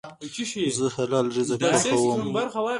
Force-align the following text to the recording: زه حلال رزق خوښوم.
زه 0.77 0.85
حلال 0.95 1.27
رزق 1.37 1.61
خوښوم. 1.77 2.21